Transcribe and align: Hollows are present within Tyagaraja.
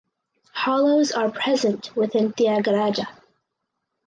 Hollows 0.53 1.11
are 1.11 1.29
present 1.29 1.95
within 1.95 2.33
Tyagaraja. 2.33 3.05